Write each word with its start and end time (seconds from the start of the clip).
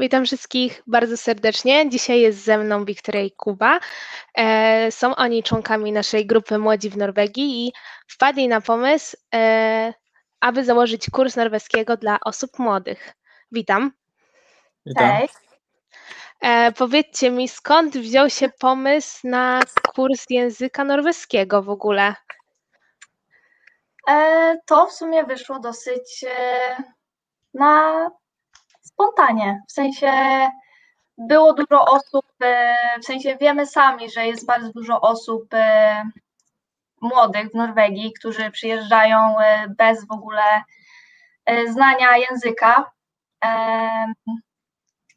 Witam 0.00 0.24
wszystkich 0.24 0.82
bardzo 0.86 1.16
serdecznie. 1.16 1.88
Dzisiaj 1.88 2.20
jest 2.20 2.44
ze 2.44 2.58
mną 2.58 2.84
Wiktoria 2.84 3.20
i 3.20 3.30
Kuba. 3.30 3.80
E, 4.34 4.92
są 4.92 5.16
oni 5.16 5.42
członkami 5.42 5.92
naszej 5.92 6.26
grupy 6.26 6.58
Młodzi 6.58 6.90
w 6.90 6.96
Norwegii 6.96 7.66
i 7.66 7.72
wpadli 8.08 8.48
na 8.48 8.60
pomysł, 8.60 9.16
e, 9.34 9.94
aby 10.40 10.64
założyć 10.64 11.10
kurs 11.10 11.36
norweskiego 11.36 11.96
dla 11.96 12.18
osób 12.24 12.58
młodych. 12.58 13.12
Witam. 13.52 13.92
Witam. 14.86 15.18
Cześć. 15.20 15.34
E, 16.40 16.72
powiedzcie 16.72 17.30
mi, 17.30 17.48
skąd 17.48 17.96
wziął 17.98 18.30
się 18.30 18.48
pomysł 18.48 19.18
na 19.24 19.60
kurs 19.94 20.24
języka 20.30 20.84
norweskiego 20.84 21.62
w 21.62 21.70
ogóle? 21.70 22.14
To 24.66 24.86
w 24.86 24.92
sumie 24.92 25.24
wyszło 25.24 25.58
dosyć 25.58 26.24
na 27.54 28.10
spontanie. 29.00 29.62
W 29.68 29.72
sensie 29.72 30.12
było 31.18 31.52
dużo 31.52 31.84
osób, 31.84 32.26
e, 32.42 32.74
w 33.02 33.04
sensie 33.04 33.36
wiemy 33.40 33.66
sami, 33.66 34.10
że 34.10 34.26
jest 34.26 34.46
bardzo 34.46 34.72
dużo 34.72 35.00
osób 35.00 35.54
e, 35.54 36.02
młodych 37.00 37.50
w 37.50 37.54
Norwegii, 37.54 38.12
którzy 38.12 38.50
przyjeżdżają 38.50 39.38
e, 39.38 39.68
bez 39.68 40.06
w 40.06 40.12
ogóle 40.12 40.42
znania 41.66 42.16
języka. 42.16 42.90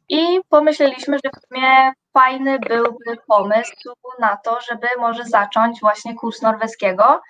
I 0.08 0.40
pomyśleliśmy, 0.48 1.18
że 1.24 1.30
w 1.30 1.48
sumie 1.48 1.92
fajny 2.12 2.58
byłby 2.58 3.16
pomysł 3.26 3.92
na 4.18 4.36
to, 4.36 4.60
żeby 4.60 4.88
może 4.98 5.24
zacząć 5.24 5.80
właśnie 5.80 6.14
kurs 6.14 6.42
norweskiego. 6.42 7.22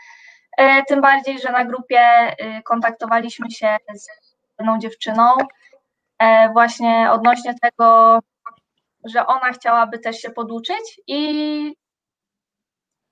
Tym 0.89 1.01
bardziej, 1.01 1.39
że 1.39 1.53
na 1.53 1.65
grupie 1.65 2.01
kontaktowaliśmy 2.65 3.51
się 3.51 3.77
z 3.95 4.09
jedną 4.59 4.79
dziewczyną 4.79 5.37
właśnie 6.53 7.09
odnośnie 7.13 7.55
tego, 7.63 8.19
że 9.05 9.27
ona 9.27 9.53
chciałaby 9.53 9.99
też 9.99 10.17
się 10.17 10.31
poduczyć 10.31 11.01
i 11.07 11.75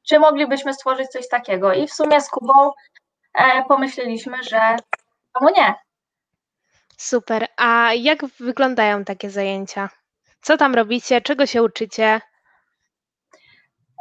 czy 0.09 0.19
moglibyśmy 0.19 0.75
stworzyć 0.75 1.09
coś 1.09 1.29
takiego. 1.29 1.73
I 1.73 1.87
w 1.87 1.93
sumie 1.93 2.21
z 2.21 2.31
Kubą 2.31 2.73
e, 3.35 3.65
pomyśleliśmy, 3.65 4.43
że 4.43 4.77
czemu 5.39 5.51
nie? 5.57 5.75
Super. 6.97 7.47
A 7.57 7.93
jak 7.95 8.27
wyglądają 8.27 9.05
takie 9.05 9.31
zajęcia? 9.31 9.89
Co 10.41 10.57
tam 10.57 10.75
robicie? 10.75 11.21
Czego 11.21 11.47
się 11.47 11.63
uczycie? 11.63 12.21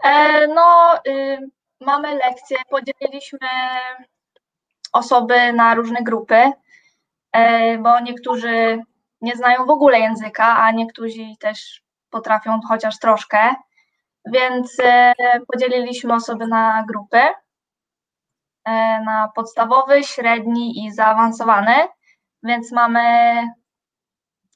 E, 0.03 0.47
No, 0.47 0.99
y, 1.07 1.49
mamy 1.81 2.15
lekcje, 2.15 2.57
podzieliliśmy 2.69 3.47
osoby 4.93 5.53
na 5.53 5.75
różne 5.75 6.03
grupy, 6.03 6.51
e, 7.31 7.77
bo 7.77 7.99
niektórzy 7.99 8.81
nie 9.21 9.35
znają 9.35 9.65
w 9.65 9.69
ogóle 9.69 9.99
języka, 9.99 10.57
a 10.57 10.71
niektórzy 10.71 11.23
też 11.39 11.83
potrafią 12.09 12.59
chociaż 12.67 12.99
troszkę, 12.99 13.55
więc 14.25 14.77
e, 14.83 15.13
podzieliliśmy 15.53 16.13
osoby 16.13 16.47
na 16.47 16.85
grupy, 16.87 17.17
e, 17.17 17.33
na 19.05 19.31
podstawowy, 19.35 20.03
średni 20.03 20.85
i 20.85 20.91
zaawansowany, 20.91 21.75
więc 22.43 22.71
mamy 22.71 23.01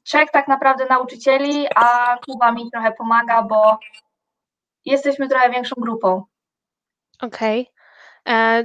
trzech 0.04 0.32
tak 0.32 0.48
naprawdę 0.48 0.86
nauczycieli, 0.86 1.68
a 1.76 2.18
Kuba 2.26 2.52
mi 2.52 2.72
trochę 2.72 2.92
pomaga, 2.92 3.42
bo 3.42 3.80
jesteśmy 4.86 5.28
trochę 5.28 5.50
większą 5.50 5.76
grupą. 5.78 6.24
Okej. 7.22 7.62
E, 7.62 7.85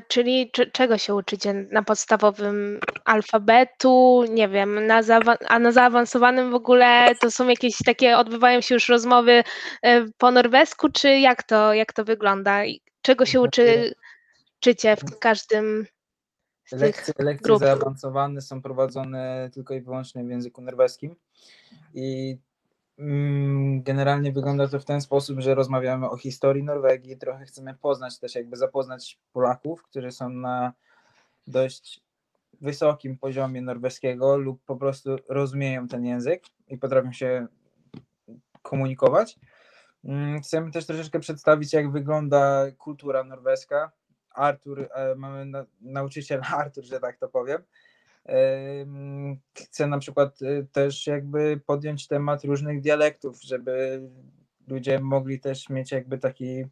Czyli 0.09 0.51
czy, 0.51 0.71
czego 0.71 0.99
się 0.99 1.15
uczycie 1.15 1.53
na 1.53 1.83
podstawowym 1.83 2.81
alfabetu? 3.05 4.25
Nie 4.31 4.49
wiem, 4.49 4.87
na 4.87 5.01
a 5.49 5.59
na 5.59 5.73
zaawansowanym 5.73 6.51
w 6.51 6.55
ogóle 6.55 7.15
to 7.21 7.31
są 7.31 7.49
jakieś 7.49 7.77
takie, 7.85 8.17
odbywają 8.17 8.61
się 8.61 8.75
już 8.75 8.89
rozmowy 8.89 9.45
e, 9.83 10.07
po 10.19 10.31
norwesku, 10.31 10.89
czy 10.89 11.19
jak 11.19 11.43
to, 11.43 11.75
jak 11.75 11.93
to 11.93 12.05
wygląda? 12.05 12.65
I 12.65 12.81
Czego 13.03 13.27
się 13.27 13.41
uczy, 13.41 13.95
uczycie 14.59 14.97
w 14.97 15.19
każdym 15.19 15.87
z 16.67 16.71
tych 16.71 16.81
Lekcje, 16.81 17.15
lekcje 17.19 17.45
grup? 17.45 17.61
zaawansowane 17.61 18.41
są 18.41 18.63
prowadzone 18.63 19.51
tylko 19.55 19.75
i 19.75 19.81
wyłącznie 19.81 20.25
w 20.25 20.29
języku 20.31 20.63
norweskim 20.63 21.17
i 21.95 22.39
generalnie 23.83 24.33
wygląda 24.33 24.69
to 24.69 24.81
w 24.81 24.85
ten 24.85 25.01
sposób, 25.01 25.41
że 25.41 25.55
rozmawiamy 25.55 26.11
o 26.11 26.17
historii 26.17 26.65
Norwegii, 26.65 27.17
trochę 27.17 27.45
chcemy 27.45 27.75
poznać 27.75 28.19
też 28.19 28.35
jakby 28.35 28.57
zapoznać 28.57 29.19
Polaków, 29.33 29.83
którzy 29.83 30.13
są 30.13 30.29
na 30.29 30.73
dość 31.47 32.01
wysokim 32.61 33.19
poziomie 33.19 33.63
norweskiego 33.63 34.37
lub 34.37 34.65
po 34.65 34.77
prostu 34.77 35.17
rozumieją 35.29 35.89
ten 35.89 36.05
język 36.05 36.45
i 36.69 36.79
potrafią 36.79 37.13
się 37.13 37.47
komunikować. 38.63 39.39
Mm, 40.05 40.41
Chcemy 40.41 40.71
też 40.71 40.87
troszeczkę 40.87 41.21
przedstawić, 41.21 41.73
jak 41.73 41.93
wygląda 41.93 42.71
kultura 42.79 43.25
norweska. 43.25 43.93
Artur, 44.31 44.89
e, 44.95 45.15
mamy 45.15 45.45
na, 45.45 45.67
nauczyciel 45.81 46.41
Artur, 46.57 46.85
że 46.85 47.01
tak 47.01 47.19
to 47.19 47.29
powiem. 47.29 47.63
Chcę 49.55 49.87
na 49.87 49.99
przykład 49.99 50.43
e, 50.43 50.63
też 50.73 51.07
jakby 51.07 51.61
podjąć 51.67 52.07
temat 52.07 52.45
różnych 52.45 52.81
dialektów, 52.81 53.43
żeby 53.43 54.03
ludzie 54.69 54.99
mogli 54.99 55.41
też 55.41 55.69
mieć 55.69 55.93
jakby 55.93 56.19
taki 56.19 56.65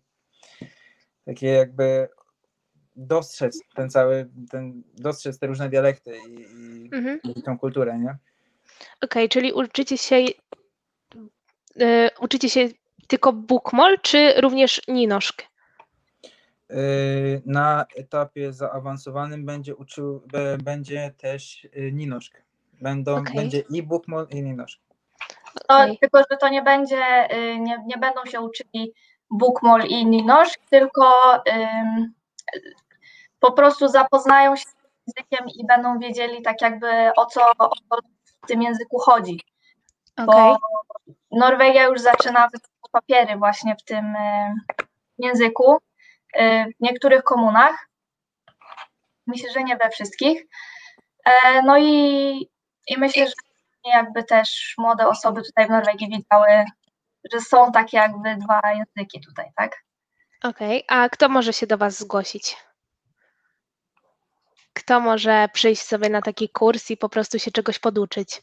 takie 1.25 1.47
jakby 1.47 2.09
dostrzec 2.97 3.61
ten 3.75 3.91
cały, 3.91 4.29
ten, 4.51 4.83
dostrzec 4.95 5.39
te 5.39 5.47
różne 5.47 5.69
dialekty 5.69 6.17
i, 6.29 6.33
i, 6.35 6.91
Mhm. 6.93 7.21
i 7.25 7.43
tą 7.43 7.59
kulturę, 7.59 7.99
nie? 7.99 8.17
Okej, 9.01 9.29
czyli 9.29 9.53
uczycie 9.53 9.99
się, 9.99 10.17
e, 11.81 12.11
uczycie 12.21 12.51
się 12.51 12.69
tylko 13.07 13.33
bukmol, 13.33 13.99
czy 14.03 14.41
również 14.41 14.83
ninoszk? 14.89 15.43
Yy, 16.71 17.43
Na 17.47 17.85
etapie 17.97 18.53
zaawansowanym 18.53 19.47
będzie 19.47 19.77
uczył, 19.77 20.23
będzie 20.65 21.15
też 21.17 21.65
yy, 21.73 21.93
Ninoszk. 21.93 22.43
Będą, 22.81 23.17
Okej. 23.17 23.35
Będzie 23.35 23.63
i 23.71 23.83
Bookmol 23.83 24.27
i 24.31 24.43
Ninoszk. 24.43 24.81
No, 25.69 25.77
Okej. 25.77 25.99
tylko, 25.99 26.19
że 26.19 26.37
to 26.37 26.49
nie 26.49 26.63
będzie, 26.63 27.29
y, 27.33 27.59
nie, 27.59 27.85
nie 27.87 27.99
będą 27.99 28.25
się 28.25 28.41
uczyli 28.41 28.93
Bookmol 29.31 29.83
i 29.83 30.07
Ninosz, 30.07 30.59
tylko 30.71 31.35
ym, 31.35 32.13
po 33.41 33.53
prostu 33.53 33.89
zapoznają 33.89 34.57
się 34.57 34.65
z 34.69 34.75
językiem 35.07 35.49
i 35.49 35.67
będą 35.67 35.99
wiedzieli 35.99 36.43
tak 36.43 36.63
jakby 36.63 37.11
o 37.17 37.27
co, 37.27 37.51
o 37.59 37.69
co 37.69 37.97
w 38.43 38.47
tym 38.47 38.63
języku 38.63 38.99
chodzi. 38.99 39.41
Okej. 40.17 40.27
Bo 40.27 40.57
Norwegia 41.31 41.85
już 41.87 42.01
zaczyna 42.01 42.49
wydawać 42.49 42.71
papiery 42.93 43.37
właśnie 43.37 43.77
w 43.77 43.83
tym 43.83 44.17
y, 44.17 44.55
języku. 45.19 45.79
Y, 46.37 46.65
W 46.81 46.81
niektórych 46.81 47.23
komunach. 47.23 47.89
Myślę, 49.27 49.51
że 49.53 49.63
nie 49.63 49.77
we 49.77 49.91
wszystkich. 49.91 50.43
E, 51.25 51.63
No 51.63 51.79
i, 51.79 51.91
i 52.87 52.99
myślę, 52.99 53.27
że 53.27 53.33
jakby 53.85 54.25
też 54.25 54.75
młode 54.79 55.09
osoby 55.09 55.43
tutaj 55.43 55.67
w 55.67 55.71
Norwegii 55.71 56.09
widziały, 56.09 56.65
że 57.33 57.41
są 57.41 57.73
takie 57.73 57.97
jakby 57.97 58.37
dwa 58.37 58.61
języki 58.73 59.21
tutaj, 59.21 59.47
tak? 59.57 59.85
Okej, 60.45 60.85
a 60.89 61.09
kto 61.09 61.29
może 61.29 61.53
się 61.53 61.67
do 61.67 61.79
Was 61.79 61.99
zgłosić? 61.99 62.57
Kto 64.73 65.01
może 65.01 65.49
przyjść 65.53 65.83
sobie 65.83 66.09
na 66.09 66.23
taki 66.23 66.49
kurs 66.49 66.91
i 66.91 66.97
po 66.97 67.09
prostu 67.09 67.39
się 67.39 67.51
czegoś 67.51 67.79
poduczyć? 67.79 68.43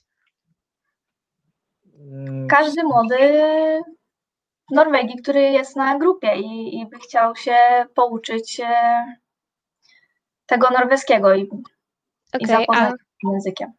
Mm, 2.00 2.48
Każdy 2.48 2.84
młody 2.84 3.18
Norwegii, 4.72 5.22
który 5.22 5.42
jest 5.42 5.76
na 5.76 6.00
grupie 6.00 6.36
i, 6.36 6.80
i 6.80 6.86
by 6.90 7.00
chciał 7.00 7.36
się 7.36 7.56
pouczyć 7.96 8.60
e, 8.60 9.06
tego 10.46 10.70
norweskiego 10.70 11.36
i, 11.36 11.42
i 11.42 11.48
Okej, 12.34 12.48
zapoznać 12.48 12.94
a, 12.94 12.98
się 12.98 13.34
językiem. 13.34 13.74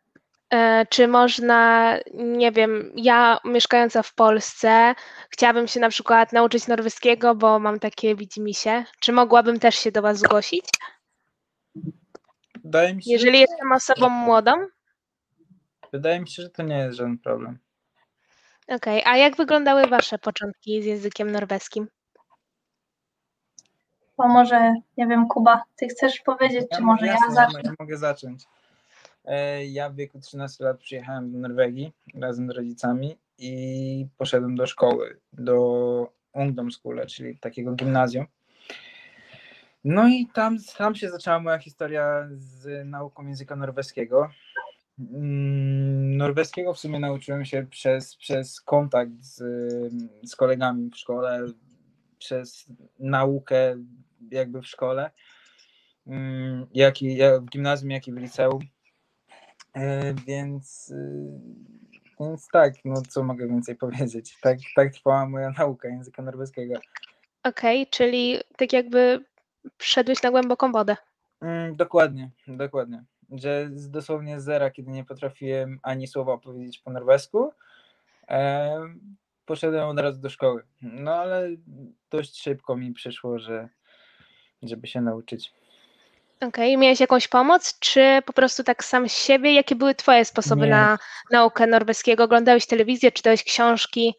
E, 0.50 0.86
czy 0.86 1.08
można, 1.08 1.92
nie 2.14 2.52
wiem, 2.52 2.92
ja 2.96 3.38
mieszkająca 3.44 4.02
w 4.02 4.14
Polsce, 4.14 4.94
chciałabym 5.30 5.68
się 5.68 5.80
na 5.80 5.88
przykład 5.88 6.32
nauczyć 6.32 6.66
norweskiego, 6.68 7.34
bo 7.34 7.58
mam 7.58 7.78
takie 7.80 8.16
widzimisię. 8.16 8.84
Czy 9.00 9.12
mogłabym 9.12 9.60
też 9.60 9.74
się 9.74 9.92
do 9.92 10.02
Was 10.02 10.18
zgłosić? 10.18 10.64
Wydaje 12.64 12.94
mi 12.94 13.02
się, 13.02 13.10
Jeżeli 13.12 13.40
jestem 13.40 13.72
osobą 13.72 14.08
młodą? 14.08 14.52
wydaje 15.92 16.20
mi 16.20 16.28
się, 16.28 16.42
że 16.42 16.50
to 16.50 16.62
nie 16.62 16.78
jest 16.78 16.96
żaden 16.96 17.18
problem. 17.18 17.58
Okej, 18.68 19.02
a 19.04 19.16
jak 19.16 19.36
wyglądały 19.36 19.86
Wasze 19.86 20.18
początki 20.18 20.82
z 20.82 20.84
językiem 20.84 21.30
norweskim? 21.30 21.88
To 24.16 24.28
może, 24.28 24.74
nie 24.96 25.06
wiem, 25.06 25.28
Kuba, 25.28 25.62
ty 25.76 25.88
chcesz 25.88 26.20
powiedzieć, 26.20 26.66
czy 26.76 26.82
może 26.82 27.06
ja 27.06 27.12
jasne, 27.12 27.34
zacznę? 27.34 27.60
ja 27.64 27.72
mogę 27.78 27.96
zacząć. 27.96 28.44
E, 29.24 29.64
Ja 29.66 29.90
w 29.90 29.94
wieku 29.94 30.20
13 30.20 30.64
lat 30.64 30.78
przyjechałem 30.78 31.32
do 31.32 31.38
Norwegii 31.38 31.92
razem 32.14 32.46
z 32.48 32.50
rodzicami 32.50 33.18
i 33.38 34.06
poszedłem 34.18 34.56
do 34.56 34.66
szkoły, 34.66 35.20
do 35.32 36.12
Ungdomsskole, 36.32 37.06
czyli 37.06 37.38
takiego 37.38 37.72
gimnazjum. 37.72 38.26
No 39.84 40.08
i 40.08 40.26
tam, 40.34 40.56
tam 40.78 40.94
się 40.94 41.10
zaczęła 41.10 41.40
moja 41.40 41.58
historia 41.58 42.28
z 42.34 42.86
nauką 42.88 43.26
języka 43.26 43.56
norweskiego. 43.56 44.30
Mm, 44.98 46.16
Norweskiego 46.16 46.74
w 46.74 46.78
sumie 46.78 47.00
nauczyłem 47.00 47.44
się 47.44 47.66
przez, 47.70 48.16
przez 48.16 48.60
kontakt 48.60 49.12
z, 49.20 49.42
z 50.24 50.36
kolegami 50.36 50.90
w 50.90 50.96
szkole, 50.96 51.46
przez 52.18 52.66
naukę 52.98 53.76
jakby 54.30 54.62
w 54.62 54.66
szkole, 54.66 55.10
mm, 56.06 56.66
jak 56.74 57.02
i 57.02 57.18
w 57.40 57.44
gimnazjum, 57.50 57.90
jak 57.90 58.08
i 58.08 58.12
w 58.12 58.16
liceum. 58.16 58.60
E, 59.74 60.14
Więc, 60.14 60.90
y, 60.90 61.40
więc 62.20 62.48
tak, 62.52 62.74
no 62.84 63.02
co 63.08 63.22
mogę 63.22 63.48
więcej 63.48 63.76
powiedzieć. 63.76 64.38
Tak, 64.40 64.58
tak 64.76 64.92
trwała 64.92 65.28
moja 65.28 65.50
nauka 65.58 65.88
języka 65.88 66.22
norweskiego. 66.22 66.74
Okej, 67.42 67.86
czyli 67.86 68.38
tak 68.56 68.72
jakby 68.72 69.24
wszedłeś 69.78 70.22
na 70.22 70.30
głęboką 70.30 70.72
wodę. 70.72 70.96
Mm, 71.40 71.76
dokładnie, 71.76 72.30
dokładnie. 72.46 73.04
Że 73.32 73.70
z 73.74 73.90
dosłownie 73.90 74.40
z 74.40 74.44
zera, 74.44 74.70
kiedy 74.70 74.90
nie 74.90 75.04
potrafiłem 75.04 75.78
ani 75.82 76.06
słowa 76.06 76.38
powiedzieć 76.38 76.78
po 76.78 76.90
norwesku, 76.90 77.50
e, 78.28 78.80
poszedłem 79.46 79.88
od 79.88 79.98
razu 80.00 80.20
do 80.20 80.30
szkoły. 80.30 80.62
No 80.82 81.14
ale 81.14 81.48
dość 82.10 82.42
szybko 82.42 82.76
mi 82.76 82.92
przyszło, 82.92 83.38
że 83.38 83.68
żeby 84.62 84.86
się 84.86 85.00
nauczyć. 85.00 85.52
Okej, 86.40 86.76
miałeś 86.76 87.00
jakąś 87.00 87.28
pomoc, 87.28 87.78
czy 87.78 88.22
po 88.26 88.32
prostu 88.32 88.64
tak 88.64 88.84
sam 88.84 89.08
z 89.08 89.12
siebie? 89.18 89.54
Jakie 89.54 89.74
były 89.74 89.94
Twoje 89.94 90.24
sposoby 90.24 90.64
Nie. 90.64 90.70
na 90.70 90.98
naukę 91.30 91.66
norweskiego? 91.66 92.24
Oglądałeś 92.24 92.66
telewizję, 92.66 93.12
czytałeś 93.12 93.44
książki? 93.44 94.14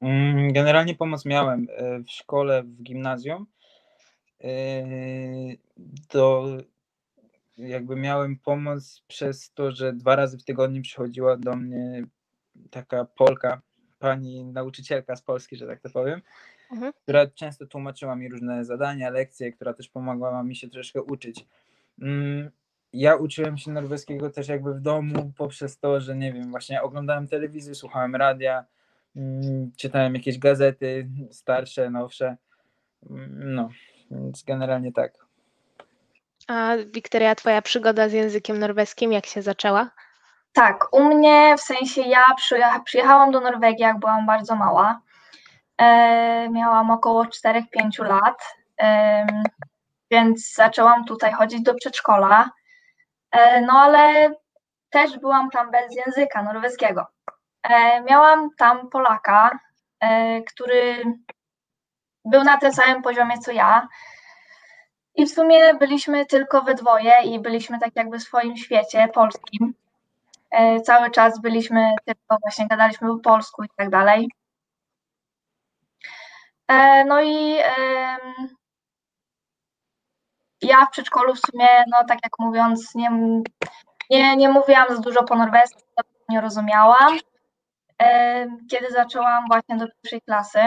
Mm, 0.00 0.52
Generalnie 0.52 0.94
pomoc 0.94 1.24
miałem 1.24 1.66
e, 1.76 1.98
w 1.98 2.10
szkole, 2.10 2.62
w 2.62 2.82
gimnazjum. 2.82 3.46
E, 4.40 4.46
To 6.08 6.44
jakby 7.58 7.96
miałem 7.96 8.38
pomoc 8.38 9.02
przez 9.08 9.52
to, 9.52 9.72
że 9.72 9.92
dwa 9.92 10.16
razy 10.16 10.38
w 10.38 10.44
tygodniu 10.44 10.82
przychodziła 10.82 11.36
do 11.36 11.56
mnie 11.56 12.04
taka 12.70 13.04
Polka, 13.04 13.60
pani 13.98 14.44
nauczycielka 14.44 15.16
z 15.16 15.22
Polski, 15.22 15.56
że 15.56 15.66
tak 15.66 15.80
to 15.80 15.90
powiem, 15.90 16.22
Mhm. 16.72 16.92
która 17.02 17.26
często 17.26 17.66
tłumaczyła 17.66 18.16
mi 18.16 18.28
różne 18.28 18.64
zadania, 18.64 19.10
lekcje, 19.10 19.52
która 19.52 19.74
też 19.74 19.88
pomagała 19.88 20.42
mi 20.42 20.56
się 20.56 20.68
troszkę 20.70 21.02
uczyć. 21.02 21.46
Mm, 22.02 22.50
Ja 22.92 23.16
uczyłem 23.16 23.58
się 23.58 23.70
norweskiego 23.70 24.30
też 24.30 24.48
jakby 24.48 24.74
w 24.74 24.80
domu 24.80 25.32
poprzez 25.36 25.78
to, 25.78 26.00
że 26.00 26.16
nie 26.16 26.32
wiem, 26.32 26.50
właśnie 26.50 26.82
oglądałem 26.82 27.28
telewizję, 27.28 27.74
słuchałem 27.74 28.16
radia, 28.16 28.64
mm, 29.16 29.72
czytałem 29.76 30.14
jakieś 30.14 30.38
gazety 30.38 31.08
starsze, 31.30 31.90
nowsze. 31.90 32.36
Mm, 33.10 33.54
No, 33.54 33.68
więc 34.10 34.42
generalnie 34.44 34.92
tak. 34.92 35.26
A 36.48 36.72
Wiktoria, 36.86 37.34
Twoja 37.34 37.62
przygoda 37.62 38.08
z 38.08 38.12
językiem 38.12 38.58
norweskim, 38.58 39.12
jak 39.12 39.26
się 39.26 39.42
zaczęła? 39.42 39.90
Tak, 40.52 40.92
u 40.92 41.04
mnie 41.04 41.54
w 41.58 41.60
sensie 41.60 42.00
ja 42.02 42.24
przyjecha- 42.36 42.82
przyjechałam 42.84 43.30
do 43.30 43.40
Norwegii, 43.40 43.82
jak 43.82 43.98
byłam 43.98 44.26
bardzo 44.26 44.56
mała. 44.56 45.00
E, 45.78 46.48
miałam 46.48 46.90
około 46.90 47.26
4-5 47.26 48.02
lat, 48.04 48.54
em, 48.76 49.42
więc 50.10 50.54
zaczęłam 50.54 51.04
tutaj 51.04 51.32
chodzić 51.32 51.62
do 51.62 51.74
przedszkola. 51.74 52.50
E, 53.30 53.60
no 53.60 53.72
ale 53.72 54.34
też 54.90 55.18
byłam 55.18 55.50
tam 55.50 55.70
bez 55.70 55.96
języka 55.96 56.42
norweskiego. 56.42 57.06
E, 57.62 58.00
miałam 58.00 58.48
tam 58.58 58.88
Polaka, 58.90 59.58
e, 60.00 60.42
który 60.42 61.04
był 62.24 62.44
na 62.44 62.56
tym 62.56 62.72
samym 62.72 63.02
poziomie 63.02 63.38
co 63.38 63.52
ja. 63.52 63.88
I 65.14 65.26
w 65.26 65.30
sumie 65.30 65.74
byliśmy 65.74 66.26
tylko 66.26 66.62
we 66.62 66.74
dwoje 66.74 67.22
i 67.24 67.40
byliśmy 67.40 67.78
tak 67.78 67.90
jakby 67.96 68.18
w 68.18 68.22
swoim 68.22 68.56
świecie 68.56 69.08
polskim. 69.14 69.74
E, 70.50 70.80
Cały 70.80 71.10
czas 71.10 71.40
byliśmy 71.40 71.90
tylko 72.04 72.36
właśnie 72.42 72.68
gadaliśmy 72.68 73.08
po 73.08 73.18
polsku 73.18 73.64
i 73.64 73.68
tak 73.76 73.90
dalej. 73.90 74.30
E, 76.68 77.04
No 77.04 77.22
i 77.22 77.56
ja 80.62 80.86
w 80.86 80.90
przedszkolu 80.90 81.34
w 81.34 81.40
sumie, 81.40 81.68
no 81.90 82.04
tak 82.04 82.18
jak 82.24 82.32
mówiąc, 82.38 82.94
nie, 82.94 83.10
nie, 84.10 84.36
nie 84.36 84.48
mówiłam 84.48 84.86
za 84.96 85.00
dużo 85.00 85.22
po 85.22 85.36
norwesku, 85.36 85.80
nie 86.28 86.40
rozumiałam. 86.40 87.18
Em, 87.98 88.66
Kiedy 88.70 88.90
zaczęłam 88.90 89.44
właśnie 89.48 89.76
do 89.76 89.86
pierwszej 89.86 90.20
klasy 90.22 90.60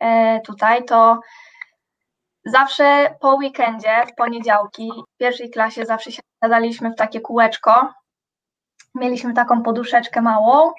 e, 0.00 0.40
tutaj, 0.40 0.84
to 0.84 1.20
zawsze 2.44 3.14
po 3.20 3.34
weekendzie, 3.34 4.06
w 4.06 4.14
poniedziałki, 4.14 4.92
w 5.14 5.16
pierwszej 5.16 5.50
klasie 5.50 5.86
zawsze 5.86 6.12
się 6.12 6.22
gadaliśmy 6.42 6.90
w 6.90 6.96
takie 6.96 7.20
kółeczko. 7.20 7.94
Mieliśmy 8.94 9.34
taką 9.34 9.62
poduszeczkę 9.62 10.22
małą 10.22 10.72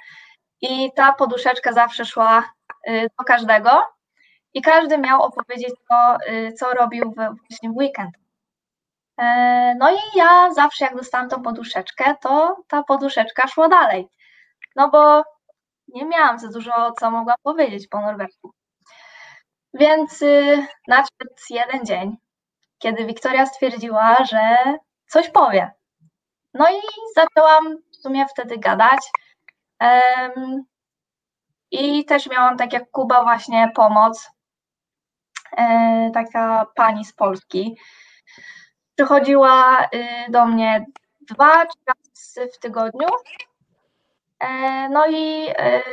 i 0.61 0.91
ta 0.95 1.13
poduszeczka 1.13 1.73
zawsze 1.73 2.05
szła 2.05 2.53
y, 2.89 3.07
do 3.19 3.25
każdego 3.25 3.69
i 4.53 4.61
każdy 4.61 4.97
miał 4.97 5.21
opowiedzieć, 5.21 5.73
co, 5.87 6.17
y, 6.29 6.53
co 6.53 6.73
robił 6.73 7.11
w, 7.11 7.15
właśnie 7.15 7.69
w 7.69 7.77
weekend. 7.77 8.15
E, 9.17 9.75
No 9.79 9.91
i 9.91 9.97
ja 10.15 10.53
zawsze 10.53 10.85
jak 10.85 10.95
dostałam 10.95 11.29
tą 11.29 11.41
poduszeczkę, 11.41 12.15
to 12.21 12.57
ta 12.67 12.83
poduszeczka 12.83 13.47
szła 13.47 13.67
dalej. 13.69 14.07
No 14.75 14.89
bo 14.89 15.23
nie 15.87 16.05
miałam 16.05 16.39
za 16.39 16.47
dużo, 16.47 16.91
co 16.99 17.11
mogłam 17.11 17.37
powiedzieć 17.43 17.87
po 17.87 18.01
norwesku. 18.01 18.53
Więc 19.73 20.21
y, 20.21 20.67
nadszedł 20.87 21.33
jeden 21.49 21.85
dzień, 21.85 22.17
kiedy 22.79 23.05
Wiktoria 23.05 23.45
stwierdziła, 23.45 24.17
że 24.25 24.57
coś 25.07 25.29
powie. 25.29 25.71
No 26.53 26.69
i 26.71 26.81
zaczęłam 27.15 27.77
w 27.91 27.95
sumie 27.95 28.25
wtedy 28.27 28.57
gadać. 28.57 28.99
I 31.71 32.05
też 32.05 32.29
miałam, 32.29 32.57
tak 32.57 32.73
jak 32.73 32.91
Kuba, 32.91 33.23
właśnie 33.23 33.71
pomoc. 33.75 34.31
E, 35.57 36.11
taka 36.13 36.65
pani 36.75 37.05
z 37.05 37.13
Polski. 37.13 37.77
Przychodziła 38.95 39.83
y, 39.83 40.31
do 40.31 40.45
mnie 40.45 40.85
dwa, 41.21 41.65
trzy 41.65 41.79
razy 41.87 42.51
w 42.53 42.59
tygodniu. 42.59 43.07
E, 44.39 44.89
No 44.89 45.07
i 45.07 45.49
y, 45.49 45.83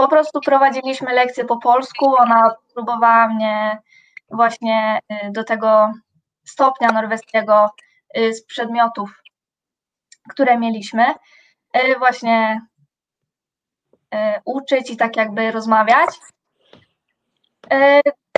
po 0.00 0.08
prostu 0.08 0.40
prowadziliśmy 0.40 1.12
lekcje 1.12 1.44
po 1.44 1.56
polsku. 1.56 2.16
Ona 2.16 2.54
próbowała 2.74 3.28
mnie 3.28 3.78
właśnie 4.30 5.00
y, 5.12 5.30
do 5.30 5.44
tego 5.44 5.92
stopnia 6.44 6.88
norweskiego 6.88 7.70
y, 8.18 8.34
z 8.34 8.44
przedmiotów, 8.44 9.22
które 10.30 10.58
mieliśmy, 10.58 11.14
y, 11.76 11.98
właśnie 11.98 12.60
uczyć 14.44 14.90
i 14.90 14.96
tak 14.96 15.16
jakby 15.16 15.50
rozmawiać. 15.50 16.10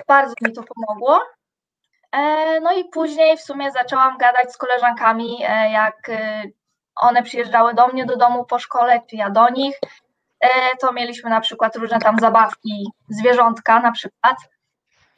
Bardzo 0.09 0.35
mi 0.41 0.53
to 0.53 0.63
pomogło. 0.63 1.21
No 2.63 2.73
i 2.73 2.85
później 2.85 3.37
w 3.37 3.41
sumie 3.41 3.71
zaczęłam 3.71 4.19
gadać 4.19 4.53
z 4.53 4.57
koleżankami, 4.57 5.39
jak 5.71 6.11
one 6.97 7.23
przyjeżdżały 7.23 7.75
do 7.75 7.89
mnie 7.89 8.07
do 8.07 8.17
domu 8.17 8.45
po 8.45 8.59
szkole, 8.59 9.01
czy 9.11 9.17
ja 9.17 9.31
do 9.31 9.49
nich. 9.49 9.79
E, 10.43 10.77
To 10.81 10.93
mieliśmy 10.93 11.31
na 11.31 11.41
przykład 11.41 11.77
różne 11.77 11.99
tam 11.99 12.17
zabawki, 12.21 12.87
zwierzątka 13.09 13.81
na 13.81 13.93
przykład. 13.93 14.37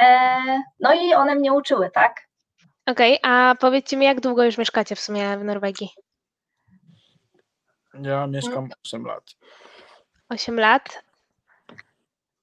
E, 0.00 0.38
No 0.80 0.94
i 0.94 1.14
one 1.14 1.34
mnie 1.34 1.52
uczyły, 1.52 1.90
tak? 1.90 2.20
Okej, 2.86 3.18
a 3.22 3.54
powiedzcie 3.60 3.96
mi, 3.96 4.06
jak 4.06 4.20
długo 4.20 4.44
już 4.44 4.58
mieszkacie 4.58 4.96
w 4.96 5.00
sumie 5.00 5.38
w 5.38 5.44
Norwegii? 5.44 5.90
Ja 8.02 8.26
mieszkam 8.26 8.68
8 8.86 9.04
lat. 9.06 9.24
8 10.28 10.60
lat. 10.60 11.02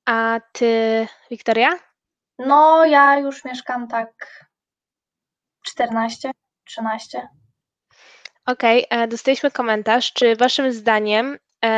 A 0.06 0.40
ty, 0.52 1.08
Wiktoria? 1.32 1.70
No, 2.40 2.86
ja 2.86 3.18
już 3.20 3.46
mieszkam 3.46 3.88
tak 3.88 4.10
14, 5.66 6.32
13. 6.66 7.28
Okej, 8.46 8.86
e, 8.90 9.08
dostaliśmy 9.08 9.52
komentarz. 9.52 10.14
Czy 10.14 10.36
waszym 10.36 10.74
zdaniem 10.74 11.38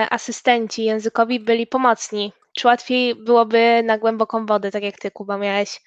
asystenci 0.09 0.83
językowi 0.83 1.39
byli 1.39 1.67
pomocni? 1.67 2.33
Czy 2.53 2.67
łatwiej 2.67 3.15
byłoby 3.15 3.81
na 3.83 3.97
głęboką 3.97 4.45
wodę, 4.45 4.71
tak 4.71 4.83
jak 4.83 4.97
ty, 4.99 5.11
Kuba, 5.11 5.37
miałeś? 5.37 5.81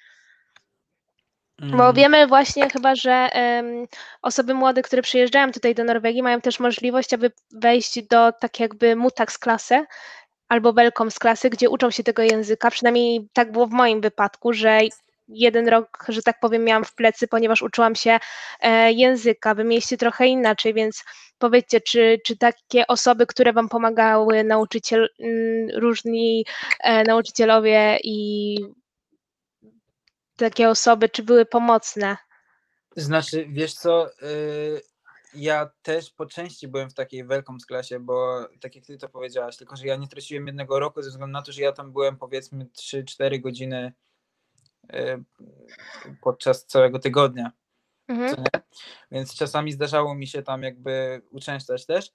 Bo 1.61 1.83
Mm, 1.83 1.95
wiemy 1.95 2.27
właśnie 2.27 2.69
chyba, 2.69 2.95
że 2.95 3.11
em, 3.11 3.87
osoby 4.21 4.53
młode, 4.53 4.81
które 4.81 5.01
przyjeżdżają 5.01 5.51
tutaj 5.51 5.75
do 5.75 5.83
Norwegii, 5.83 6.23
mają 6.23 6.41
też 6.41 6.59
możliwość, 6.59 7.13
aby 7.13 7.31
wejść 7.51 8.03
do 8.03 8.31
tak 8.31 8.59
jakby 8.59 8.95
mutax 8.95 9.37
klasy 9.37 9.85
albo 10.49 10.73
welcome 10.73 11.11
z 11.11 11.19
klasy, 11.19 11.49
gdzie 11.49 11.69
uczą 11.69 11.91
się 11.91 12.03
tego 12.03 12.21
języka. 12.21 12.71
Przynajmniej 12.71 13.29
tak 13.33 13.51
było 13.51 13.67
w 13.67 13.71
moim 13.71 14.01
wypadku, 14.01 14.53
że 14.53 14.79
jeden 15.27 15.67
rok, 15.67 16.05
że 16.09 16.21
tak 16.21 16.39
powiem, 16.39 16.63
miałam 16.63 16.85
w 16.85 16.95
plecy, 16.95 17.27
ponieważ 17.27 17.61
uczyłam 17.61 17.95
się 17.95 18.19
e, 18.61 18.91
języka. 18.91 19.55
Wy 19.55 19.63
mieliście 19.63 19.97
trochę 19.97 20.27
inaczej, 20.27 20.73
więc 20.73 21.03
powiedzcie, 21.37 21.81
czy, 21.81 22.19
czy 22.25 22.37
takie 22.37 22.87
osoby, 22.87 23.27
które 23.27 23.53
wam 23.53 23.69
pomagały, 23.69 24.43
nauczyciel, 24.43 25.09
mm, 25.19 25.69
różni 25.79 26.45
e, 26.79 27.03
nauczycielowie 27.03 27.99
i 28.03 28.57
takie 30.37 30.69
osoby, 30.69 31.09
czy 31.09 31.23
były 31.23 31.45
pomocne? 31.45 32.17
Znaczy, 32.95 33.47
wiesz 33.49 33.73
co, 33.73 34.09
y, 34.09 34.81
ja 35.33 35.69
też 35.81 36.09
po 36.09 36.25
części 36.25 36.67
byłem 36.67 36.89
w 36.89 36.93
takiej 36.93 37.25
welcome 37.25 37.59
klasie, 37.67 37.99
bo 37.99 38.47
tak 38.59 38.75
jak 38.75 38.85
ty 38.85 38.97
to 38.97 39.09
powiedziałaś, 39.09 39.57
tylko 39.57 39.75
że 39.75 39.87
ja 39.87 39.95
nie 39.95 40.07
traciłem 40.07 40.47
jednego 40.47 40.79
roku 40.79 41.01
ze 41.01 41.09
względu 41.09 41.33
na 41.33 41.41
to, 41.41 41.51
że 41.51 41.61
ja 41.61 41.71
tam 41.71 41.91
byłem 41.91 42.17
powiedzmy 42.17 42.65
3-4 42.65 43.41
godziny 43.41 43.93
podczas 46.21 46.65
całego 46.65 46.99
tygodnia. 46.99 47.51
Mhm. 48.07 48.43
Więc 49.11 49.35
czasami 49.35 49.71
zdarzało 49.71 50.15
mi 50.15 50.27
się 50.27 50.41
tam 50.41 50.63
jakby 50.63 51.21
uczęszczać 51.31 51.85
też, 51.85 52.11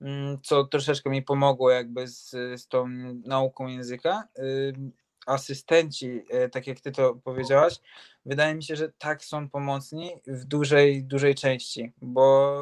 mm, 0.00 0.38
co 0.42 0.64
troszeczkę 0.64 1.10
mi 1.10 1.22
pomogło 1.22 1.70
jakby 1.70 2.08
z, 2.08 2.30
z 2.30 2.68
tą 2.68 2.88
nauką 3.24 3.66
języka. 3.66 4.28
Ym, 4.38 4.92
Asystenci, 5.26 6.22
e, 6.30 6.48
tak 6.48 6.66
jak 6.66 6.80
ty 6.80 6.92
to 6.92 7.14
powiedziałaś, 7.14 7.80
wydaje 8.26 8.54
mi 8.54 8.62
się, 8.62 8.76
że 8.76 8.92
tak 8.98 9.24
są 9.24 9.50
pomocni 9.50 10.10
w 10.26 10.44
dużej, 10.44 11.04
dużej 11.04 11.34
części, 11.34 11.92
bo 12.02 12.54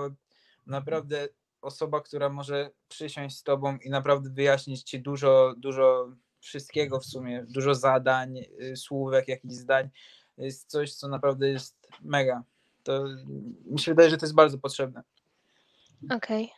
naprawdę 0.67 1.29
osoba, 1.63 2.01
która 2.01 2.29
może 2.29 2.71
przysiąść 2.89 3.37
z 3.37 3.43
tobą 3.43 3.77
i 3.77 3.91
naprawdę 3.91 4.31
wyjaśnić 4.31 4.83
ci 4.83 5.01
dużo, 5.01 5.55
dużo 5.57 6.13
wszystkiego 6.41 7.01
w 7.01 7.05
sumie, 7.05 7.45
dużo 7.49 7.75
zadań, 7.75 8.39
y, 8.61 8.77
słówek, 8.77 9.29
jakichś 9.29 9.55
zdań, 9.55 9.89
jest 10.39 10.71
coś, 10.71 10.95
co 10.95 11.09
naprawdę 11.09 11.49
jest 11.49 11.89
mega. 12.03 12.43
To 12.83 13.05
mi 13.65 13.81
się 13.81 13.93
wydaje, 13.93 14.11
że 14.11 14.17
to 14.17 14.27
jest 14.27 14.35
bardzo 14.35 14.59
potrzebne. 14.59 15.03
Okej. 16.11 16.53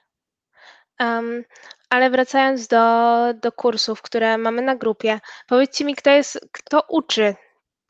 Em, 0.98 1.44
ale 1.90 2.10
wracając 2.10 2.66
do, 2.66 3.18
do 3.34 3.52
kursów, 3.52 4.02
które 4.02 4.38
mamy 4.38 4.62
na 4.62 4.76
grupie, 4.76 5.20
powiedzcie 5.46 5.84
mi, 5.84 5.94
kto 5.94 6.10
jest, 6.10 6.48
kto 6.52 6.82
uczy, 6.88 7.34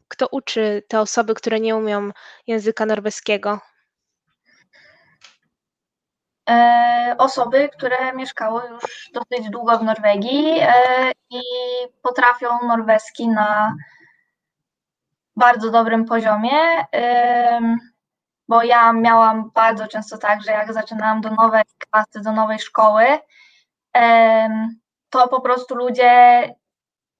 kto 0.08 0.26
uczy 0.30 0.82
te 0.88 1.00
osoby, 1.00 1.34
które 1.34 1.60
nie 1.60 1.76
umią 1.76 2.10
języka 2.46 2.86
norweskiego? 2.86 3.60
E, 6.50 7.14
osoby, 7.18 7.68
które 7.68 8.12
mieszkały 8.12 8.62
już 8.70 9.10
dosyć 9.14 9.50
długo 9.50 9.78
w 9.78 9.82
Norwegii 9.82 10.58
e, 10.60 11.12
i 11.30 11.40
potrafią 12.02 12.48
norweski 12.66 13.28
na 13.28 13.74
bardzo 15.36 15.70
dobrym 15.70 16.04
poziomie. 16.04 16.86
Bo 18.48 18.62
ja 18.62 18.92
miałam 18.92 19.50
bardzo 19.54 19.88
często 19.88 20.18
tak, 20.18 20.42
że 20.42 20.50
jak 20.50 20.72
zaczynałam 20.72 21.20
do 21.20 21.30
nowej 21.30 21.62
klasy, 21.78 22.20
do 22.20 22.32
nowej 22.32 22.58
szkoły, 22.58 23.04
to 25.10 25.28
po 25.28 25.40
prostu 25.40 25.74
ludzie 25.74 26.42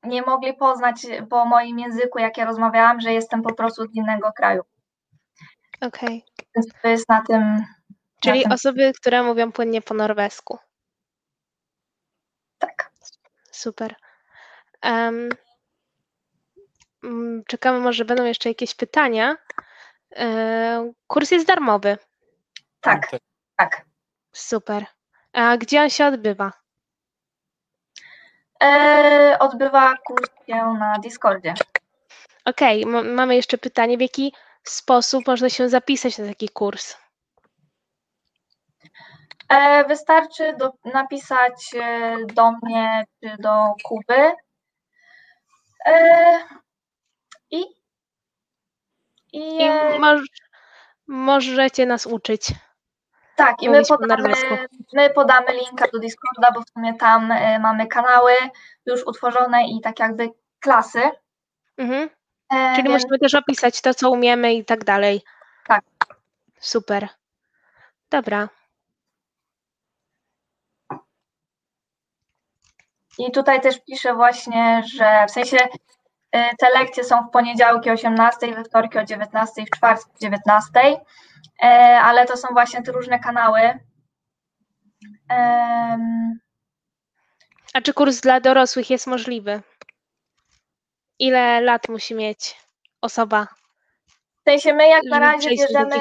nie 0.03 0.23
mogli 0.23 0.55
poznać 0.55 1.07
po 1.31 1.45
moim 1.45 1.79
języku, 1.79 2.19
jak 2.19 2.37
ja 2.37 2.45
rozmawiałam, 2.45 3.01
że 3.01 3.13
jestem 3.13 3.43
po 3.43 3.55
prostu 3.55 3.87
z 3.87 3.95
innego 3.95 4.33
kraju. 4.33 4.63
Okej. 5.81 6.25
Więc 6.57 6.67
to 6.83 6.89
jest 6.89 7.09
na 7.09 7.23
tym. 7.23 7.65
Czyli 8.21 8.39
na 8.39 8.43
tym 8.43 8.53
osoby, 8.53 8.93
które 9.01 9.23
mówią 9.23 9.53
płynnie 9.53 9.83
po 9.83 9.95
norwesku. 9.95 10.59
tak. 12.59 12.91
Super. 13.53 13.97
Mm, 14.83 15.31
czekamy, 17.47 17.81
może 17.81 18.05
będą 18.05 18.25
jeszcze 18.25 18.49
jakieś 18.49 18.75
pytania. 18.75 19.37
E, 20.17 20.93
Kurs 21.07 21.31
jest 21.31 21.47
darmowy. 21.47 21.99
Tak, 22.81 23.11
tak. 23.57 23.85
Super. 24.33 24.87
A 25.33 25.57
gdzie 25.57 25.83
on 25.83 25.91
się 25.91 26.07
odbywa? 26.07 26.53
E, 28.63 29.37
odbywa 29.41 29.95
kurs 30.07 30.31
się 30.47 30.55
na 30.57 30.99
Discordzie. 30.99 31.55
Okej, 32.45 32.87
ma- 32.87 33.03
mamy 33.03 33.37
jeszcze 33.37 33.59
pytanie, 33.59 33.99
w 33.99 34.01
jaki 34.01 34.33
sposób 34.65 35.27
można 35.27 35.51
się 35.51 35.69
zapisać 35.69 36.19
na 36.19 36.27
taki 36.27 36.49
kurs? 36.49 36.97
E, 39.49 39.85
wystarczy 39.85 40.55
do, 40.57 40.73
napisać 40.85 41.71
do 42.35 42.53
mnie 42.63 43.05
czy 43.23 43.37
do 43.39 43.51
Kuby. 43.85 44.33
E, 45.89 46.39
I, 47.51 47.61
i, 49.33 49.57
I 49.57 49.63
e, 49.63 49.99
moż, 49.99 50.21
możecie 51.07 51.87
nas 51.87 52.07
uczyć. 52.07 52.47
tak, 53.37 53.63
i 53.63 53.69
my 53.71 53.83
podamy, 53.89 54.35
my 54.93 55.11
podamy 55.11 55.53
linka 55.53 55.87
do 55.93 55.99
Discorda, 55.99 56.51
bo 56.55 56.61
w 56.61 56.69
sumie 56.69 56.95
tam 56.95 57.33
e, 57.33 57.59
mamy 57.59 57.87
kanały 57.87 58.33
już 58.87 59.07
utworzone 59.07 59.69
i 59.69 59.81
tak 59.81 59.99
jakby 59.99 60.31
klasy. 60.61 61.03
Mhm. 61.77 62.11
E, 62.53 62.77
Czyli 62.77 62.89
więc- 62.89 63.03
musimy 63.03 63.19
też 63.19 63.35
opisać 63.35 63.81
to, 63.81 63.95
co 63.95 64.11
umiemy 64.11 64.55
i 64.55 64.65
tak 64.65 64.85
dalej. 64.85 65.23
Tak. 65.67 65.85
Super. 66.61 67.09
Dobra. 68.11 68.49
I 73.19 73.31
tutaj 73.31 73.61
też 73.61 73.81
piszę 73.81 74.15
właśnie, 74.15 74.83
że 74.95 75.27
w 75.29 75.31
sensie 75.31 75.57
y, 75.57 76.41
te 76.59 76.71
lekcje 76.71 77.05
są 77.05 77.27
w 77.27 77.31
poniedziałki 77.31 77.91
o 77.91 77.93
18, 77.93 78.55
we 78.55 78.65
wtorki 78.65 78.99
o 78.99 79.05
19, 79.05 79.63
w 79.63 79.71
czwartki 79.77 80.11
o 80.11 80.19
19, 80.21 80.71
e, 81.63 81.67
ale 82.03 82.27
to 82.27 82.37
są 82.37 82.49
właśnie 82.53 82.83
te 82.83 82.93
różne 82.93 83.19
kanały. 83.19 83.79
A 87.75 87.81
czy 87.83 87.95
kurs 87.95 88.21
dla 88.21 88.41
dorosłych 88.41 88.91
jest 88.91 89.07
możliwy? 89.07 89.63
Ile 91.19 91.61
lat 91.61 91.89
musi 91.89 92.15
mieć 92.15 92.57
osoba? 93.01 93.47
W 94.41 94.51
sensie 94.51 94.75
my 94.75 94.89
jak 94.89 95.05
na 95.05 95.19
razie 95.19 95.51
bierzemy, 95.51 95.97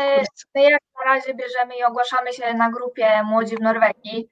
my 0.55 0.61
jak 0.61 0.81
na 0.99 1.13
razie 1.13 1.33
bierzemy 1.33 1.77
i 1.77 1.83
ogłaszamy 1.83 2.33
się 2.33 2.53
na 2.53 2.71
grupie 2.71 3.23
Młodzi 3.23 3.55
w 3.55 3.61
Norwegii. 3.61 4.29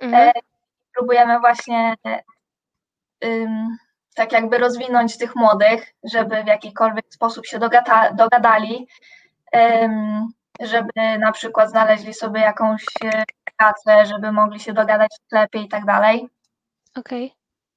Mhm. 0.00 0.32
Próbujemy 0.98 1.40
właśnie 1.40 1.94
ym, 3.24 3.76
tak 4.14 4.32
jakby 4.32 4.58
rozwinąć 4.58 5.18
tych 5.18 5.36
młodych, 5.36 5.94
żeby 6.04 6.42
w 6.42 6.46
jakikolwiek 6.46 7.04
sposób 7.10 7.46
się 7.46 7.58
dogadali, 8.14 8.88
ym, 9.56 10.28
żeby 10.60 11.18
na 11.18 11.32
przykład 11.32 11.70
znaleźli 11.70 12.14
sobie 12.14 12.40
jakąś 12.40 12.84
e, 13.04 13.24
pracę, 13.56 14.06
żeby 14.06 14.32
mogli 14.32 14.60
się 14.60 14.72
dogadać 14.72 15.10
w 15.10 15.26
sklepie 15.26 15.58
i 15.58 15.68
tak 15.68 15.84
dalej. 15.84 16.28
Okej. 16.96 17.34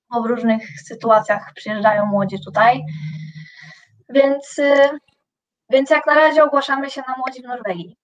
Bo 0.09 0.21
w 0.21 0.25
różnych 0.25 0.63
sytuacjach 0.87 1.53
przyjeżdżają 1.55 2.05
młodzi 2.05 2.43
tutaj. 2.45 2.81
Więc, 4.09 4.59
y, 4.59 4.89
więc 5.69 5.89
jak 5.89 6.05
na 6.05 6.13
razie 6.13 6.43
ogłaszamy 6.43 6.89
się 6.89 7.03
na 7.07 7.15
Młodzi 7.17 7.41
w 7.41 7.45
Norwegii. 7.45 7.97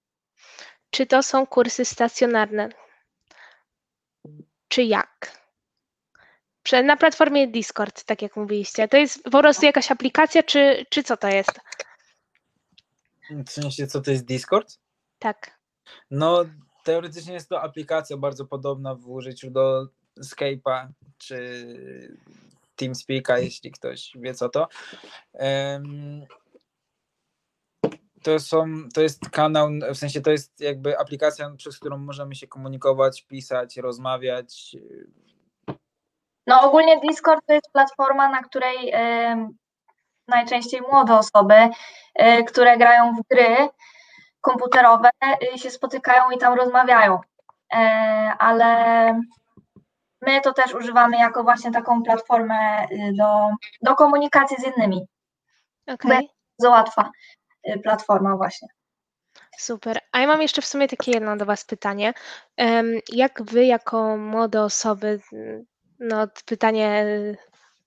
Czy 0.90 1.06
to 1.06 1.24
są 1.24 1.48
kursy 1.48 1.86
stacjonarne? 1.86 2.70
Czy 4.78 4.84
jak? 4.84 5.42
Na 6.84 6.98
platformie 6.98 7.48
Discord, 7.48 8.04
tak 8.04 8.22
jak 8.22 8.36
mówiliście. 8.36 8.88
To 8.88 8.98
jest 8.98 9.24
po 9.24 9.40
prostu 9.40 9.66
jakaś 9.66 9.92
aplikacja, 9.92 10.44
czy, 10.44 10.86
czy 10.90 11.04
co 11.04 11.18
to 11.18 11.28
jest? 11.28 11.60
W 13.30 13.50
sensie, 13.50 13.88
co 13.88 14.02
to 14.02 14.12
jest 14.12 14.26
Discord? 14.26 14.80
Tak. 15.20 15.60
No, 16.12 16.46
teoretycznie 16.84 17.34
jest 17.34 17.50
to 17.50 17.62
aplikacja 17.62 18.18
bardzo 18.18 18.46
podobna 18.46 18.96
w 18.96 19.10
użyciu 19.10 19.52
do 19.52 19.88
Skype'a 20.20 20.88
czy 21.18 21.66
TeamSpeak'a, 22.78 23.38
jeśli 23.38 23.72
ktoś 23.72 24.12
wie 24.16 24.34
co 24.34 24.50
to. 24.50 24.68
To, 28.24 28.40
są, 28.40 28.66
to 28.94 29.02
jest 29.02 29.30
kanał, 29.30 29.70
w 29.94 29.98
sensie 29.98 30.22
to 30.22 30.32
jest 30.32 30.60
jakby 30.60 31.00
aplikacja, 31.00 31.52
przez 31.58 31.80
którą 31.80 31.98
możemy 31.98 32.36
się 32.36 32.48
komunikować, 32.48 33.22
pisać, 33.22 33.78
rozmawiać. 33.78 34.76
No 36.48 36.62
ogólnie 36.62 37.00
Discord 37.00 37.46
to 37.48 37.54
jest 37.54 37.72
platforma, 37.72 38.30
na 38.30 38.44
której 38.44 38.92
em, 38.94 39.58
najczęściej 40.28 40.82
młode 40.82 41.18
osoby, 41.18 41.70
e, 42.16 42.44
które 42.44 42.78
grają 42.78 43.16
w 43.16 43.22
gry 43.30 43.70
komputerowe 44.42 45.10
y, 45.56 45.58
się 45.58 45.72
spotykają 45.72 46.32
i 46.32 46.38
tam 46.38 46.54
rozmawiają. 46.54 47.20
E, 47.74 47.80
ale 48.40 48.66
my 50.22 50.42
to 50.42 50.54
też 50.54 50.74
używamy 50.74 51.18
jako 51.18 51.44
właśnie 51.44 51.72
taką 51.72 52.04
platformę 52.04 52.86
y, 52.92 53.14
do, 53.14 53.50
do 53.82 53.96
komunikacji 53.96 54.58
z 54.58 54.78
innymi. 54.78 55.08
Okej. 55.88 56.30
Bardzo 56.60 56.76
łatwa 56.76 57.02
y, 57.02 57.37
platforma 57.84 58.38
właśnie. 58.38 58.68
Super. 59.58 60.00
A 60.12 60.20
ja 60.20 60.28
mam 60.28 60.42
jeszcze 60.42 60.62
w 60.62 60.66
sumie 60.66 60.88
takie 60.88 61.12
jedno 61.12 61.38
do 61.38 61.46
Was 61.46 61.66
pytanie. 61.66 62.14
Jak 63.14 63.44
Wy, 63.44 63.66
jako 63.66 64.18
młode 64.18 64.64
osoby, 64.64 65.20
no 66.00 66.28
pytanie 66.46 67.06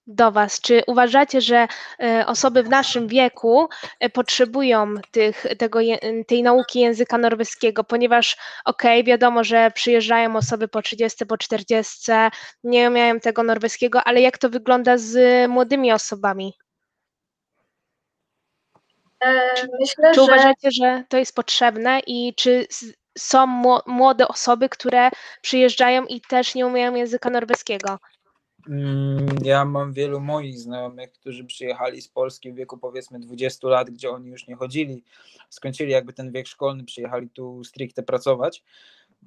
do 0.07 0.33
Was, 0.33 0.61
czy 0.61 0.83
uważacie, 0.87 1.41
że 1.41 1.69
e, 2.03 2.27
osoby 2.27 2.63
w 2.63 2.69
naszym 2.69 3.09
wieku 3.09 3.69
potrzebują 4.13 4.95
tych, 5.11 5.47
tego, 5.59 5.79
tej 6.27 6.43
nauki 6.43 6.81
języka 6.81 7.19
norweskiego, 7.19 7.85
ponieważ 7.85 8.37
okej, 8.65 9.05
wiadomo, 9.05 9.45
że 9.45 9.71
przyjeżdżają 9.75 10.37
osoby 10.37 10.69
po 10.69 10.83
30, 10.83 11.27
po 11.27 11.39
40, 11.39 12.13
nie 12.65 12.89
umieją 12.89 13.21
tego 13.21 13.43
norweskiego, 13.43 14.05
ale 14.05 14.21
jak 14.21 14.39
to 14.39 14.51
wygląda 14.51 14.99
z 14.99 15.49
młodymi 15.51 15.93
osobami? 15.93 16.55
Myślę, 19.81 20.11
Czy 20.15 20.15
że 20.15 20.23
uważacie, 20.23 20.71
że 20.71 21.05
to 21.09 21.17
jest 21.17 21.35
potrzebne 21.35 22.01
i 22.07 22.35
czy 22.35 22.67
są 23.19 23.47
mło- 23.47 23.83
młode 23.87 24.29
osoby, 24.29 24.69
które 24.69 25.11
przyjeżdżają 25.43 26.05
i 26.07 26.21
też 26.21 26.55
nie 26.55 26.67
umieją 26.67 26.95
języka 26.95 27.31
norweskiego? 27.31 27.99
Mm, 28.69 29.27
Ja 29.45 29.65
mam 29.65 29.93
wielu 29.93 30.21
moich 30.21 30.59
znajomych, 30.59 31.13
którzy 31.13 31.45
przyjechali 31.45 32.03
z 32.03 32.09
Polski 32.09 32.53
w 32.53 32.55
wieku 32.57 32.79
powiedzmy 32.79 33.21
20 33.21 33.69
lat, 33.69 33.91
gdzie 33.91 34.11
oni 34.11 34.29
już 34.29 34.47
nie 34.47 34.57
chodzili, 34.57 35.05
skończyli 35.51 35.93
jakby 35.93 36.13
ten 36.13 36.33
wiek 36.33 36.47
szkolny, 36.47 36.85
przyjechali 36.85 37.31
tu 37.31 37.65
stricte 37.65 38.03
pracować. 38.03 38.63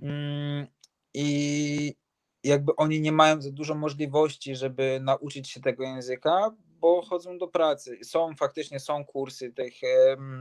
Mm, 0.02 0.68
I 1.14 1.96
jakby 2.44 2.76
oni 2.76 3.02
nie 3.02 3.12
mają 3.12 3.42
za 3.42 3.52
dużo 3.52 3.76
możliwości, 3.76 4.56
żeby 4.56 5.00
nauczyć 5.04 5.50
się 5.50 5.62
tego 5.62 5.84
języka, 5.84 6.52
bo 6.84 7.02
chodzą 7.02 7.38
do 7.38 7.48
pracy. 7.48 8.00
Są 8.04 8.36
faktycznie 8.36 8.80
są 8.80 9.06
kursy 9.06 9.52
tych, 9.52 9.74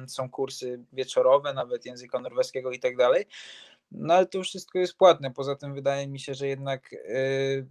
są 0.07 0.31
kursy 0.31 0.85
wieczorowe, 0.93 1.55
nawet 1.55 1.87
języka 1.87 2.19
norweskiego 2.19 2.71
i 2.71 2.79
tak 2.81 2.97
dalej. 2.97 3.27
No 3.93 4.15
ale 4.15 4.27
to 4.27 4.43
wszystko 4.43 4.79
jest 4.79 4.95
płatne. 4.95 5.31
Poza 5.31 5.57
tym 5.57 5.75
wydaje 5.75 6.09
mi 6.09 6.21
się, 6.21 6.35
że 6.35 6.47
jednak 6.47 6.93
y, 6.93 7.67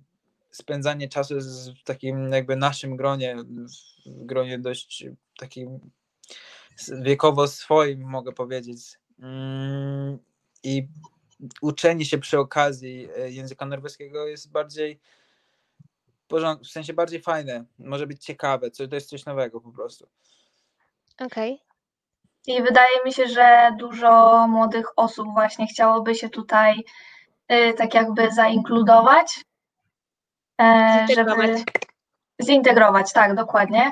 spędzanie 0.51 1.10
czasu 1.10 1.36
w 1.82 1.84
takim 1.84 2.32
jakby 2.32 2.56
naszym 2.56 2.96
gronie, 2.96 3.36
w 4.06 4.25
gronie 4.25 4.60
dość 4.60 5.06
takim 5.38 5.80
wiekowo 7.01 7.48
swoim, 7.48 8.01
mogę 8.01 8.32
powiedzieć. 8.32 8.80
Mm, 9.20 10.18
I 10.63 10.88
uczenie 11.62 12.06
się 12.06 12.18
przy 12.18 12.40
okazji 12.40 13.08
e, 13.18 13.32
języka 13.32 13.66
norweskiego 13.66 14.28
jest 14.28 14.51
bardziej 14.51 15.00
porząd- 16.31 16.63
w 16.67 16.71
sensie 16.71 16.93
bardziej 16.93 17.21
fajne, 17.21 17.65
może 17.79 18.07
być 18.07 18.25
ciekawe, 18.25 18.71
co 18.71 18.88
to 18.88 18.95
jest 18.95 19.09
coś 19.09 19.25
nowego 19.25 19.61
po 19.61 19.71
prostu. 19.71 20.07
Okej, 21.25 21.61
i 22.47 22.61
wydaje 22.63 23.03
mi 23.05 23.13
się, 23.13 23.27
że 23.27 23.71
dużo 23.79 24.45
młodych 24.47 24.85
osób 24.95 25.27
właśnie 25.33 25.67
chciałoby 25.67 26.15
się 26.15 26.29
tutaj 26.29 26.83
y, 27.51 27.73
tak 27.73 27.93
jakby 27.93 28.31
zainkludować, 28.31 29.45
e, 30.61 31.05
żeby 31.15 31.31
Zintegrować. 31.31 31.63
zintegrować, 32.43 33.13
tak, 33.13 33.35
dokładnie. 33.35 33.91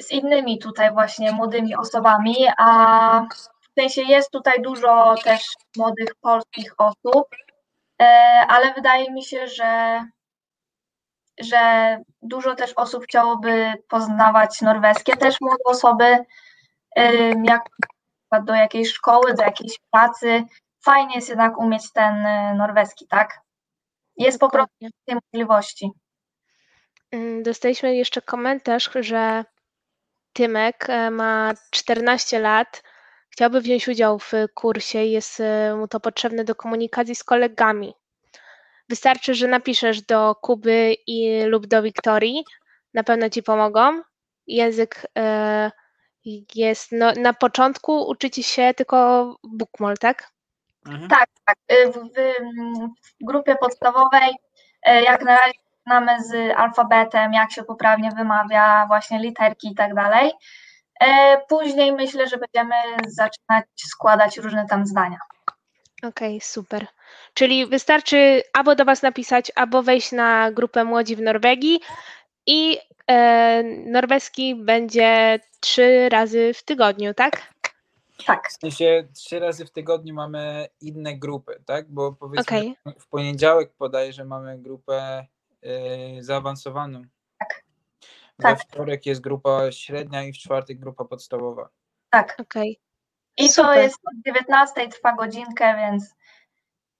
Z 0.00 0.10
innymi 0.10 0.58
tutaj 0.58 0.92
właśnie 0.92 1.32
młodymi 1.32 1.76
osobami, 1.76 2.36
a 2.58 3.26
w 3.70 3.80
sensie 3.80 4.02
jest 4.02 4.30
tutaj 4.30 4.62
dużo 4.62 5.14
też 5.24 5.44
młodych 5.76 6.14
polskich 6.20 6.74
osób, 6.78 7.26
ale 8.48 8.74
wydaje 8.74 9.12
mi 9.12 9.24
się, 9.24 9.46
że, 9.46 10.02
że 11.40 11.96
dużo 12.22 12.54
też 12.54 12.72
osób 12.72 13.04
chciałoby 13.04 13.72
poznawać 13.88 14.60
norweskie, 14.60 15.16
też 15.16 15.40
młode 15.40 15.64
osoby, 15.64 16.18
em, 16.96 17.44
jak 17.44 17.62
do 18.42 18.54
jakiejś 18.54 18.92
szkoły, 18.92 19.34
do 19.34 19.42
jakiejś 19.42 19.78
pracy. 19.90 20.44
Fajnie 20.84 21.14
jest 21.14 21.28
jednak 21.28 21.58
umieć 21.58 21.92
ten 21.92 22.26
e, 22.26 22.54
norweski, 22.54 23.06
tak? 23.06 23.40
Jest 24.16 24.40
po 24.40 24.50
prostu 24.50 24.74
tej 25.04 25.18
możliwości. 25.32 25.90
Mm, 27.10 27.42
Dostaliśmy 27.42 27.96
jeszcze 27.96 28.22
komentarz, 28.22 28.90
że 29.00 29.44
Tymek 30.32 30.90
e, 30.90 31.10
ma 31.10 31.52
14 31.70 32.38
lat, 32.40 32.82
chciałby 33.38 33.60
wziąć 33.60 33.88
udział 33.88 34.18
w 34.18 34.32
kursie, 34.54 35.04
jest 35.04 35.40
e, 35.40 35.76
mu 35.76 35.88
to 35.88 36.00
potrzebne 36.00 36.44
do 36.44 36.54
komunikacji 36.54 37.14
z 37.14 37.24
kolegami. 37.24 37.94
Wystarczy, 38.88 39.34
że 39.34 39.48
napiszesz 39.48 40.02
do 40.02 40.34
Kuby 40.34 40.96
i, 41.06 41.42
lub 41.44 41.66
do 41.66 41.82
Wiktorii, 41.82 42.44
na 42.94 43.02
pewno 43.04 43.30
ci 43.30 43.42
pomogą. 43.42 44.02
Język 44.46 45.06
e, 45.18 45.70
jest, 46.54 46.92
no, 46.92 47.12
na 47.12 47.32
początku 47.32 48.08
uczycie 48.08 48.42
się 48.42 48.74
tylko 48.76 49.36
bookmall, 49.44 49.98
tak? 49.98 50.30
Mhm. 50.86 51.08
Tak, 51.08 51.28
tak. 51.44 51.56
Y, 51.72 51.92
W, 51.92 51.94
w, 51.94 52.34
w 53.20 53.26
grupie 53.26 53.56
podstawowej 53.56 54.30
y, 54.88 55.02
jak 55.02 55.24
na 55.24 55.36
razie 55.36 55.58
zaczynamy 55.76 56.24
z 56.24 56.56
alfabetem, 56.56 57.32
jak 57.32 57.52
się 57.52 57.64
poprawnie 57.64 58.10
wymawia 58.16 58.86
właśnie 58.86 59.18
literki 59.18 59.68
i 59.68 59.74
tak 59.74 59.94
dalej. 59.94 60.32
E, 61.00 61.38
Później 61.48 61.92
myślę, 61.92 62.28
że 62.28 62.36
będziemy 62.36 62.74
zaczynać 63.08 63.64
składać 63.76 64.36
różne 64.36 64.66
tam 64.66 64.86
zdania. 64.86 65.18
Okej, 66.02 66.40
super. 66.40 66.86
Czyli 67.34 67.66
wystarczy 67.66 68.42
albo 68.52 68.74
do 68.74 68.84
Was 68.84 69.02
napisać, 69.02 69.52
albo 69.54 69.82
wejść 69.82 70.12
na 70.12 70.52
grupę 70.52 70.84
Młodzi 70.84 71.16
w 71.16 71.20
Norwegii 71.20 71.80
i 72.46 72.78
e, 73.06 73.62
norweski 73.86 74.54
będzie 74.54 75.40
trzy 75.60 76.08
razy 76.08 76.54
w 76.54 76.62
tygodniu, 76.62 77.14
tak? 77.14 77.54
Tak, 78.26 78.48
W 78.48 78.60
sensie 78.60 79.08
trzy 79.14 79.38
razy 79.38 79.66
w 79.66 79.70
tygodniu 79.70 80.14
mamy 80.14 80.68
inne 80.80 81.16
grupy, 81.16 81.62
tak? 81.66 81.90
Bo 81.90 82.12
powiedzmy 82.12 82.74
że 82.86 82.92
w 83.00 83.06
poniedziałek 83.06 83.72
podaję, 83.78 84.12
że 84.12 84.24
mamy 84.24 84.58
grupę 84.58 85.26
y, 85.64 86.22
zaawansowaną. 86.22 87.02
Tak. 88.42 88.58
We 88.58 88.64
wtorek 88.64 89.06
jest 89.06 89.20
grupa 89.20 89.72
średnia 89.72 90.22
i 90.22 90.32
w 90.32 90.38
czwartek 90.38 90.78
grupa 90.78 91.04
podstawowa. 91.04 91.68
tak. 92.10 92.36
Okej. 92.40 92.80
I 93.36 93.46
to 93.46 93.52
Super. 93.52 93.78
jest 93.78 93.98
od 94.04 94.22
19 94.26 94.88
trwa 94.88 95.12
godzinkę, 95.12 95.76
więc, 95.76 96.14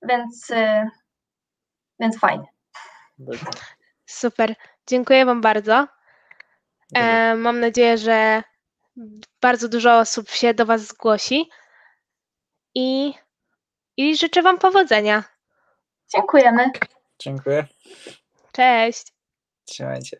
więc, 0.02 0.50
y, 0.50 0.88
więc 2.00 2.18
fajnie. 2.18 2.46
Super. 4.06 4.54
Dziękuję 4.86 5.26
Wam 5.26 5.40
bardzo. 5.40 5.88
E, 6.94 7.34
mam 7.34 7.60
nadzieję, 7.60 7.98
że 7.98 8.42
bardzo 9.40 9.68
dużo 9.68 9.98
osób 9.98 10.30
się 10.30 10.54
do 10.54 10.66
Was 10.66 10.80
zgłosi 10.80 11.50
i, 12.74 13.14
i 13.96 14.16
życzę 14.16 14.42
Wam 14.42 14.58
powodzenia. 14.58 15.24
Dziękujemy. 16.14 16.70
Dziękuję. 17.18 17.66
Cześć. 18.52 19.12
Trzymajcie. 19.64 20.16